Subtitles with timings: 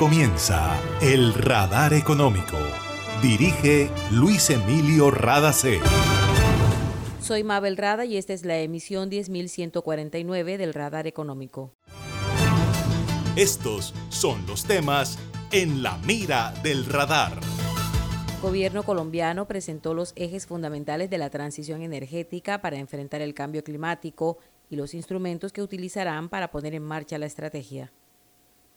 [0.00, 2.56] comienza El Radar Económico.
[3.20, 5.78] Dirige Luis Emilio Radacé.
[7.20, 11.74] Soy Mabel Rada y esta es la emisión 10149 del Radar Económico.
[13.36, 15.18] Estos son los temas
[15.52, 17.38] en la mira del radar.
[18.40, 24.38] Gobierno colombiano presentó los ejes fundamentales de la transición energética para enfrentar el cambio climático
[24.70, 27.92] y los instrumentos que utilizarán para poner en marcha la estrategia.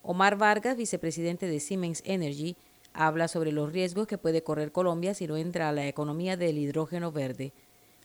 [0.06, 2.58] Omar Vargas, vicepresidente de Siemens Energy,
[2.92, 6.58] habla sobre los riesgos que puede correr Colombia si no entra a la economía del
[6.58, 7.54] hidrógeno verde.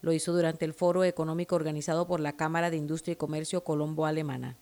[0.00, 4.56] Lo hizo durante el foro económico organizado por la Cámara de Industria y Comercio Colombo-Alemana.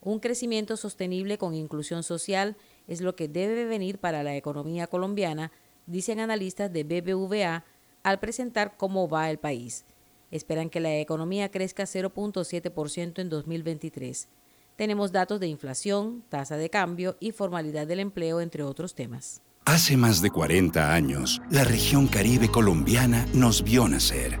[0.00, 5.50] Un crecimiento sostenible con inclusión social es lo que debe venir para la economía colombiana,
[5.86, 7.64] dicen analistas de BBVA
[8.04, 9.86] al presentar cómo va el país.
[10.30, 14.28] Esperan que la economía crezca 0.7% en 2023.
[14.80, 19.42] Tenemos datos de inflación, tasa de cambio y formalidad del empleo, entre otros temas.
[19.66, 24.40] Hace más de 40 años, la región caribe colombiana nos vio nacer.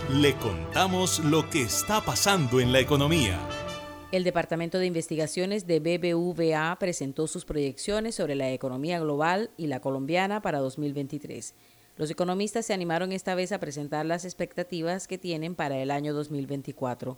[0.13, 3.39] le contamos lo que está pasando en la economía.
[4.11, 9.79] El Departamento de Investigaciones de BBVA presentó sus proyecciones sobre la economía global y la
[9.79, 11.55] colombiana para 2023.
[11.95, 16.13] Los economistas se animaron esta vez a presentar las expectativas que tienen para el año
[16.13, 17.17] 2024.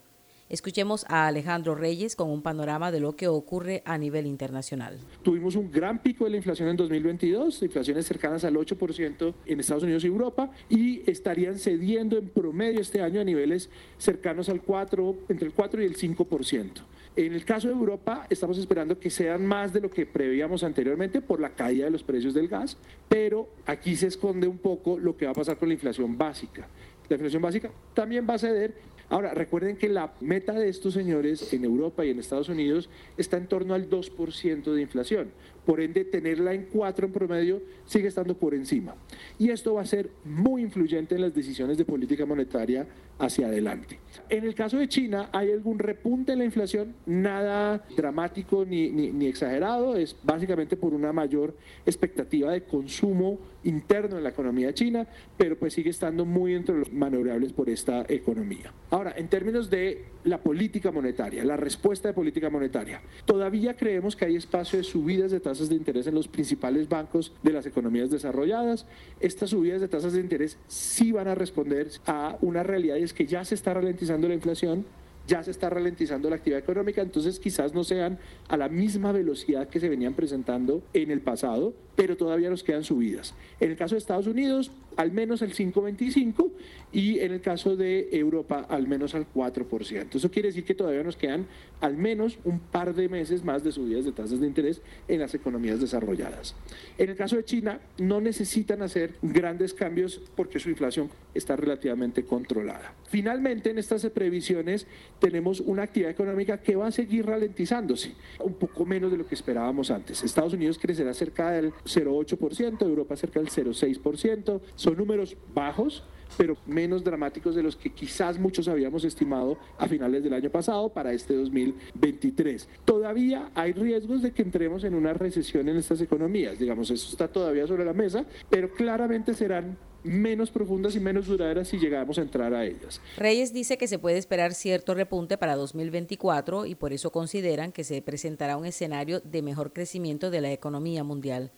[0.54, 5.00] Escuchemos a Alejandro Reyes con un panorama de lo que ocurre a nivel internacional.
[5.24, 9.82] Tuvimos un gran pico de la inflación en 2022, inflaciones cercanas al 8% en Estados
[9.82, 15.16] Unidos y Europa, y estarían cediendo en promedio este año a niveles cercanos al 4,
[15.30, 16.70] entre el 4 y el 5%.
[17.16, 21.22] En el caso de Europa, estamos esperando que sean más de lo que preveíamos anteriormente
[21.22, 22.78] por la caída de los precios del gas,
[23.10, 26.68] pero aquí se esconde un poco lo que va a pasar con la inflación básica.
[27.10, 31.54] La inflación básica también va a ceder Ahora, recuerden que la meta de estos señores
[31.54, 35.30] en Europa y en Estados Unidos está en torno al 2% de inflación.
[35.66, 38.96] Por ende, tenerla en 4 en promedio sigue estando por encima.
[39.40, 42.86] Y esto va a ser muy influyente en las decisiones de política monetaria
[43.20, 44.00] hacia adelante.
[44.30, 46.96] En el caso de China, ¿hay algún repunte en la inflación?
[47.06, 54.24] Nada dramático ni, ni exagerado, es básicamente por una mayor expectativa de consumo interno en
[54.24, 55.08] la economía china,
[55.38, 58.74] pero pues sigue estando muy entre los maniobrables por esta economía.
[58.90, 64.26] Ahora, en términos de la política monetaria, la respuesta de política monetaria, todavía creemos que
[64.26, 68.10] hay espacio de subidas de tasas de interés en los principales bancos de las economías
[68.10, 68.86] desarrolladas.
[69.20, 73.14] Estas subidas de tasas de interés sí van a responder a una realidad y es
[73.14, 74.86] que ya se está ralentizando la inflación,
[75.28, 79.70] ya se está ralentizando la actividad económica, entonces quizás no sean a la misma velocidad
[79.70, 83.34] que se venían presentando en el pasado, pero todavía nos quedan subidas.
[83.60, 86.52] En el caso de Estados Unidos, al menos el 5,25
[86.92, 90.16] y en el caso de Europa, al menos al 4%.
[90.16, 91.48] Eso quiere decir que todavía nos quedan
[91.82, 95.34] al menos un par de meses más de subidas de tasas de interés en las
[95.34, 96.56] economías desarrolladas.
[96.98, 102.24] En el caso de China, no necesitan hacer grandes cambios porque su inflación está relativamente
[102.24, 102.94] controlada.
[103.08, 104.88] Finalmente, en estas previsiones
[105.24, 109.36] tenemos una actividad económica que va a seguir ralentizándose, un poco menos de lo que
[109.36, 110.22] esperábamos antes.
[110.22, 114.60] Estados Unidos crecerá cerca del 0,8%, Europa cerca del 0,6%.
[114.76, 116.04] Son números bajos,
[116.38, 120.90] pero menos dramáticos de los que quizás muchos habíamos estimado a finales del año pasado
[120.90, 122.68] para este 2023.
[122.84, 127.30] Todavía hay riesgos de que entremos en una recesión en estas economías, digamos, eso está
[127.30, 132.22] todavía sobre la mesa, pero claramente serán menos profundas y menos duraderas si llegamos a
[132.22, 133.02] entrar a ellas.
[133.18, 137.84] Reyes dice que se puede esperar cierto repunte para 2024 y por eso consideran que
[137.84, 141.52] se presentará un escenario de mejor crecimiento de la economía mundial.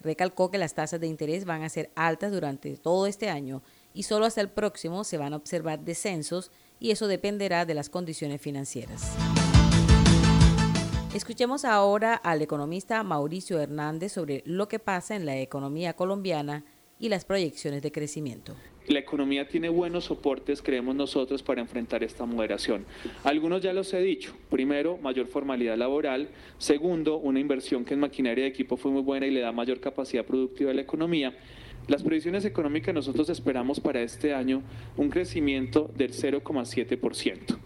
[0.00, 3.62] Recalcó que las tasas de interés van a ser altas durante todo este año
[3.94, 6.50] y solo hasta el próximo se van a observar descensos
[6.80, 9.12] y eso dependerá de las condiciones financieras.
[11.14, 16.64] Escuchemos ahora al economista Mauricio Hernández sobre lo que pasa en la economía colombiana
[17.02, 18.54] y las proyecciones de crecimiento.
[18.86, 22.86] La economía tiene buenos soportes, creemos nosotros, para enfrentar esta moderación.
[23.24, 24.36] Algunos ya los he dicho.
[24.48, 26.28] Primero, mayor formalidad laboral.
[26.58, 29.80] Segundo, una inversión que en maquinaria de equipo fue muy buena y le da mayor
[29.80, 31.36] capacidad productiva a la economía.
[31.88, 34.62] Las previsiones económicas nosotros esperamos para este año
[34.96, 37.58] un crecimiento del 0,7%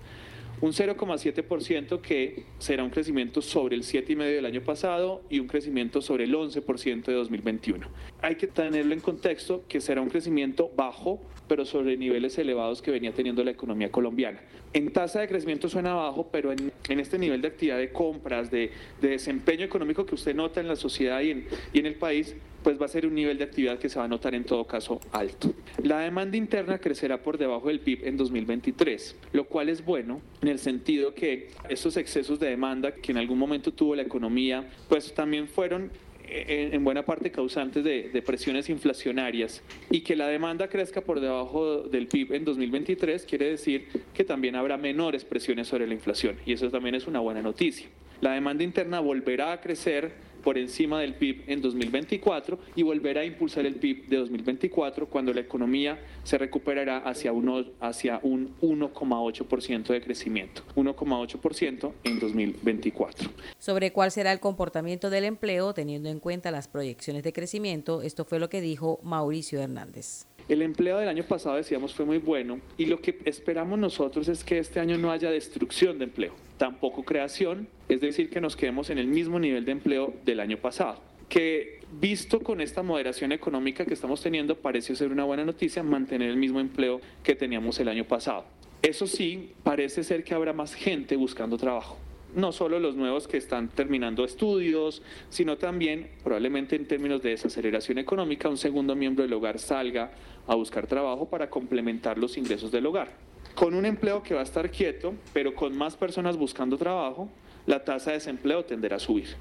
[0.60, 6.00] un 0,7% que será un crecimiento sobre el 7,5% del año pasado y un crecimiento
[6.00, 7.86] sobre el 11% de 2021.
[8.22, 12.90] Hay que tenerlo en contexto que será un crecimiento bajo, pero sobre niveles elevados que
[12.90, 14.40] venía teniendo la economía colombiana.
[14.72, 18.72] En tasa de crecimiento suena bajo, pero en, este nivel de actividad de compras, de,
[19.00, 22.88] desempeño económico que usted nota en la sociedad y en, el país, pues va a
[22.88, 25.54] ser un nivel de actividad que se va a notar en todo caso alto.
[25.82, 30.48] La demanda interna crecerá por debajo del PIB en 2023, lo cual es bueno en
[30.48, 35.14] el sentido que estos excesos de demanda que en algún momento tuvo la economía, pues
[35.14, 35.90] también fueron
[36.28, 41.82] en buena parte causantes de, de, presiones inflacionarias y que la demanda crezca por debajo
[41.82, 46.52] del PIB en 2023 quiere decir que también habrá menores presiones sobre la inflación y
[46.52, 47.88] eso también es una buena noticia.
[48.20, 53.24] La demanda interna volverá a crecer por encima del PIB en 2024 y volverá a
[53.24, 59.86] impulsar el PIB de 2024 cuando la economía se recuperará hacia, uno, hacia un 1,8%
[59.88, 63.28] de crecimiento, 1,8% en 2024.
[63.58, 68.24] Sobre cuál será el comportamiento del empleo teniendo en cuenta las proyecciones de crecimiento, esto
[68.24, 70.26] fue lo que dijo Mauricio Hernández.
[70.48, 74.44] El empleo del año pasado, decíamos, fue muy bueno y lo que esperamos nosotros es
[74.44, 78.90] que este año no haya destrucción de empleo, tampoco creación, es decir, que nos quedemos
[78.90, 83.84] en el mismo nivel de empleo del año pasado que visto con esta moderación económica
[83.84, 87.88] que estamos teniendo, parece ser una buena noticia mantener el mismo empleo que teníamos el
[87.88, 88.44] año pasado.
[88.80, 91.98] Eso sí, parece ser que habrá más gente buscando trabajo
[92.36, 97.98] no solo los nuevos que están terminando estudios, sino también probablemente en términos de desaceleración
[97.98, 100.12] económica, un segundo miembro del hogar salga
[100.46, 103.08] a buscar trabajo para complementar los ingresos del hogar.
[103.54, 107.28] Con un empleo que va a estar quieto, pero con más personas buscando trabajo,
[107.66, 109.36] la tasa de desempleo tenderá a subir.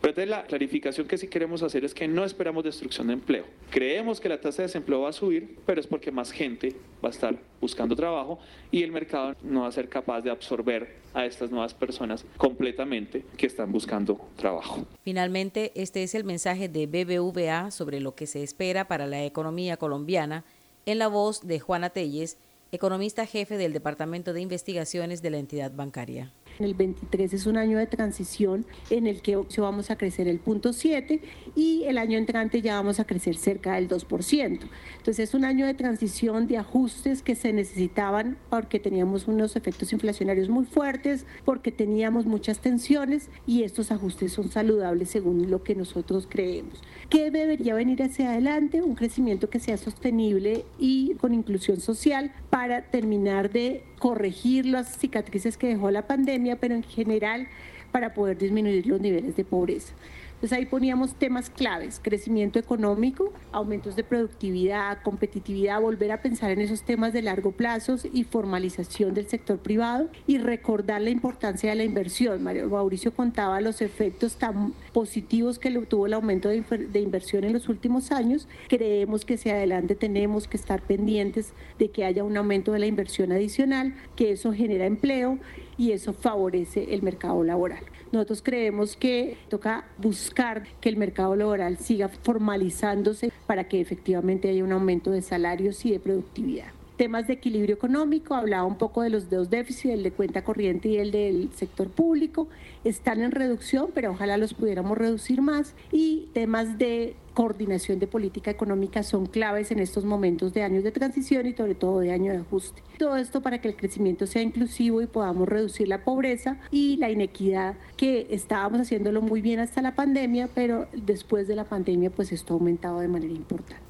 [0.00, 3.44] Pero la clarificación que sí queremos hacer es que no esperamos destrucción de empleo.
[3.70, 6.74] Creemos que la tasa de desempleo va a subir, pero es porque más gente
[7.04, 8.38] va a estar buscando trabajo
[8.70, 13.24] y el mercado no va a ser capaz de absorber a estas nuevas personas completamente
[13.36, 14.86] que están buscando trabajo.
[15.02, 19.76] Finalmente, este es el mensaje de BBVA sobre lo que se espera para la economía
[19.76, 20.44] colombiana
[20.86, 22.38] en la voz de Juana Telles,
[22.70, 26.32] economista jefe del Departamento de Investigaciones de la entidad bancaria.
[26.58, 30.72] El 23 es un año de transición en el que vamos a crecer el punto
[30.72, 31.20] 7
[31.54, 34.40] y el año entrante ya vamos a crecer cerca del 2%.
[34.40, 39.92] Entonces es un año de transición, de ajustes que se necesitaban porque teníamos unos efectos
[39.92, 45.76] inflacionarios muy fuertes, porque teníamos muchas tensiones y estos ajustes son saludables según lo que
[45.76, 46.82] nosotros creemos.
[47.08, 48.82] ¿Qué debería venir hacia adelante?
[48.82, 55.56] Un crecimiento que sea sostenible y con inclusión social para terminar de corregir las cicatrices
[55.56, 57.48] que dejó la pandemia, pero en general
[57.92, 59.94] para poder disminuir los niveles de pobreza.
[60.38, 66.60] Entonces ahí poníamos temas claves, crecimiento económico, aumentos de productividad, competitividad, volver a pensar en
[66.60, 71.76] esos temas de largo plazo y formalización del sector privado y recordar la importancia de
[71.76, 72.44] la inversión.
[72.44, 77.68] Mauricio contaba los efectos tan positivos que tuvo el aumento de, de inversión en los
[77.68, 78.46] últimos años.
[78.68, 82.86] Creemos que hacia adelante tenemos que estar pendientes de que haya un aumento de la
[82.86, 85.40] inversión adicional, que eso genera empleo
[85.78, 87.84] y eso favorece el mercado laboral.
[88.12, 94.64] Nosotros creemos que toca buscar que el mercado laboral siga formalizándose para que efectivamente haya
[94.64, 99.08] un aumento de salarios y de productividad temas de equilibrio económico, hablaba un poco de
[99.08, 102.48] los dos déficits, el de cuenta corriente y el del sector público,
[102.84, 108.50] están en reducción, pero ojalá los pudiéramos reducir más, y temas de coordinación de política
[108.50, 112.32] económica son claves en estos momentos de años de transición y sobre todo de año
[112.32, 112.82] de ajuste.
[112.98, 117.10] Todo esto para que el crecimiento sea inclusivo y podamos reducir la pobreza y la
[117.10, 122.32] inequidad que estábamos haciéndolo muy bien hasta la pandemia, pero después de la pandemia pues
[122.32, 123.87] esto ha aumentado de manera importante.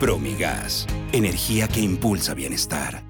[0.00, 3.09] Promigas, energía que impulsa bienestar.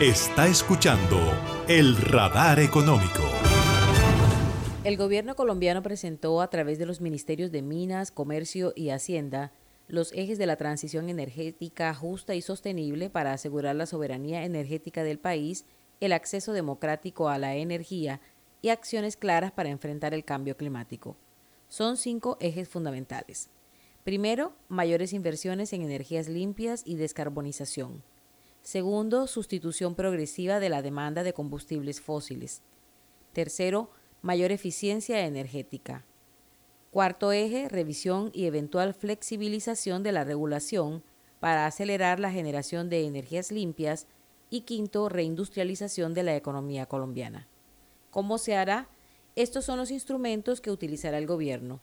[0.00, 1.18] Está escuchando
[1.68, 3.22] el radar económico.
[4.84, 9.52] El gobierno colombiano presentó a través de los ministerios de Minas, Comercio y Hacienda
[9.88, 15.18] los ejes de la transición energética justa y sostenible para asegurar la soberanía energética del
[15.18, 15.66] país,
[16.00, 18.20] el acceso democrático a la energía
[18.62, 21.16] y acciones claras para enfrentar el cambio climático.
[21.68, 23.50] Son cinco ejes fundamentales.
[24.04, 28.02] Primero, mayores inversiones en energías limpias y descarbonización.
[28.64, 32.62] Segundo, sustitución progresiva de la demanda de combustibles fósiles.
[33.34, 33.90] Tercero,
[34.22, 36.06] mayor eficiencia energética.
[36.90, 41.04] Cuarto eje, revisión y eventual flexibilización de la regulación
[41.40, 44.06] para acelerar la generación de energías limpias.
[44.48, 47.48] Y quinto, reindustrialización de la economía colombiana.
[48.10, 48.88] ¿Cómo se hará?
[49.36, 51.80] Estos son los instrumentos que utilizará el gobierno.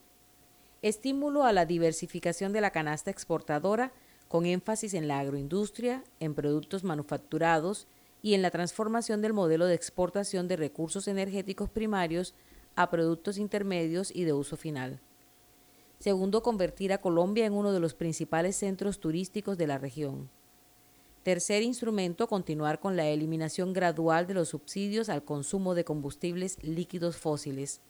[0.81, 3.91] Estímulo a la diversificación de la canasta exportadora
[4.31, 7.85] con énfasis en la agroindustria, en productos manufacturados
[8.21, 12.33] y en la transformación del modelo de exportación de recursos energéticos primarios
[12.77, 15.01] a productos intermedios y de uso final.
[15.99, 20.29] Segundo, convertir a Colombia en uno de los principales centros turísticos de la región.
[21.23, 27.17] Tercer instrumento, continuar con la eliminación gradual de los subsidios al consumo de combustibles líquidos
[27.17, 27.81] fósiles.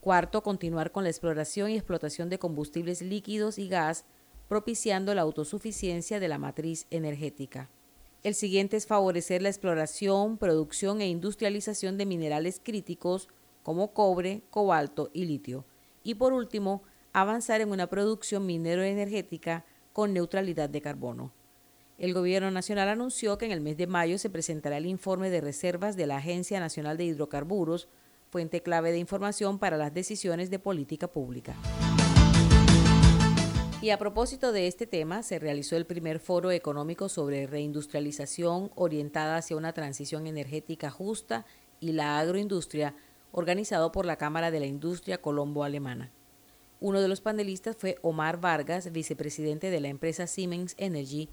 [0.00, 4.06] Cuarto, continuar con la exploración y explotación de combustibles líquidos y gas
[4.52, 7.70] propiciando la autosuficiencia de la matriz energética.
[8.22, 13.30] El siguiente es favorecer la exploración, producción e industrialización de minerales críticos
[13.62, 15.64] como cobre, cobalto y litio.
[16.04, 16.82] Y por último,
[17.14, 21.32] avanzar en una producción minero-energética con neutralidad de carbono.
[21.96, 25.40] El Gobierno Nacional anunció que en el mes de mayo se presentará el informe de
[25.40, 27.88] reservas de la Agencia Nacional de Hidrocarburos,
[28.28, 31.56] fuente clave de información para las decisiones de política pública.
[33.82, 39.36] Y a propósito de este tema, se realizó el primer foro económico sobre reindustrialización orientada
[39.36, 41.46] hacia una transición energética justa
[41.80, 42.94] y la agroindustria,
[43.32, 46.12] organizado por la Cámara de la Industria Colombo-Alemana.
[46.78, 51.28] Uno de los panelistas fue Omar Vargas, vicepresidente de la empresa Siemens Energy,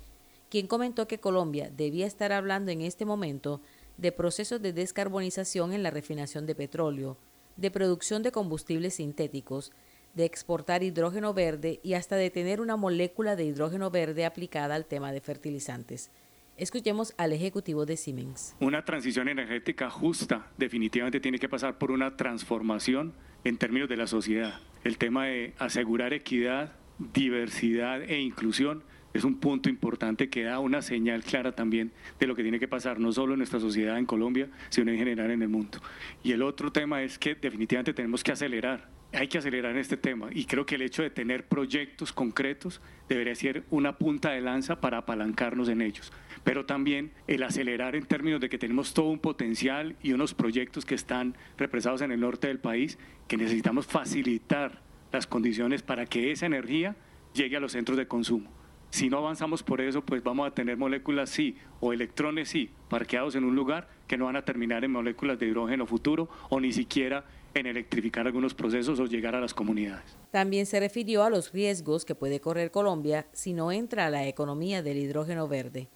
[0.49, 3.61] quien comentó que Colombia debía estar hablando en este momento
[3.97, 7.15] de procesos de descarbonización en la refinación de petróleo,
[7.57, 9.71] de producción de combustibles sintéticos,
[10.13, 14.85] de exportar hidrógeno verde y hasta de tener una molécula de hidrógeno verde aplicada al
[14.85, 16.11] tema de fertilizantes.
[16.57, 18.55] Escuchemos al ejecutivo de Siemens.
[18.59, 23.13] Una transición energética justa definitivamente tiene que pasar por una transformación
[23.45, 24.59] en términos de la sociedad.
[24.83, 30.81] El tema de asegurar equidad, diversidad e inclusión es un punto importante que da una
[30.81, 34.05] señal clara también de lo que tiene que pasar no solo en nuestra sociedad en
[34.05, 35.79] Colombia, sino en general en el mundo.
[36.23, 40.29] Y el otro tema es que definitivamente tenemos que acelerar hay que acelerar este tema
[40.31, 44.79] y creo que el hecho de tener proyectos concretos debería ser una punta de lanza
[44.79, 46.11] para apalancarnos en ellos,
[46.43, 50.85] pero también el acelerar en términos de que tenemos todo un potencial y unos proyectos
[50.85, 56.31] que están represados en el norte del país, que necesitamos facilitar las condiciones para que
[56.31, 56.95] esa energía
[57.33, 58.51] llegue a los centros de consumo.
[58.91, 63.35] Si no avanzamos por eso, pues vamos a tener moléculas sí o electrones sí parqueados
[63.35, 66.73] en un lugar que no van a terminar en moléculas de hidrógeno futuro o ni
[66.73, 70.17] siquiera en electrificar algunos procesos o llegar a las comunidades.
[70.31, 74.27] También se refirió a los riesgos que puede correr Colombia si no entra a la
[74.27, 75.89] economía del hidrógeno verde.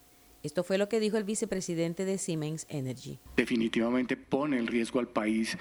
[0.43, 3.17] Esto fue lo que dijo el vicepresidente de Siemens Energy.
[3.38, 5.57] Definitivamente pone en riesgo al país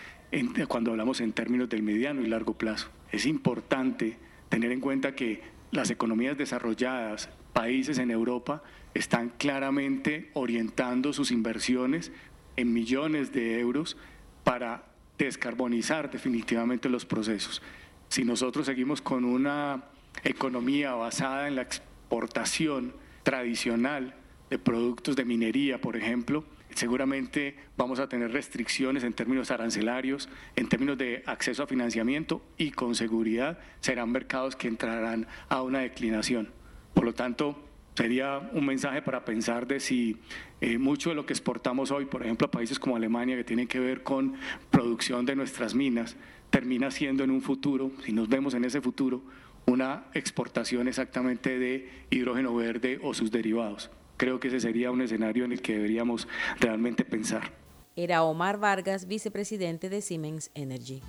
[0.66, 2.88] cuando hablamos en términos del mediano y largo plazo.
[3.12, 4.16] Es importante
[4.48, 12.10] tener en cuenta que las economías desarrolladas, países en Europa, están claramente orientando sus inversiones
[12.56, 13.96] en millones de euros
[14.42, 14.91] para
[15.24, 17.62] descarbonizar definitivamente los procesos.
[18.08, 19.84] Si nosotros seguimos con una
[20.24, 24.14] economía basada en la exportación tradicional
[24.50, 30.68] de productos de minería, por ejemplo, seguramente vamos a tener restricciones en términos arancelarios, en
[30.68, 36.50] términos de acceso a financiamiento y con seguridad serán mercados que entrarán a una declinación.
[36.94, 37.58] Por lo tanto,
[37.94, 40.18] sería un mensaje para pensar de si
[40.60, 43.68] eh, mucho de lo que exportamos hoy, por ejemplo, a países como Alemania, que tienen
[43.68, 44.34] que ver con
[44.70, 46.16] producción de nuestras minas,
[46.50, 49.22] termina siendo en un futuro, si nos vemos en ese futuro,
[49.66, 53.90] una exportación exactamente de hidrógeno verde o sus derivados.
[54.16, 56.28] creo que ese sería un escenario en el que deberíamos
[56.60, 57.50] realmente pensar.
[57.96, 61.02] Era Omar Vargas, vicepresidente de Siemens Energy.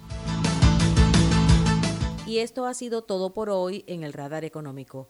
[2.26, 5.10] Y esto ha sido todo por hoy en el Radar Económico.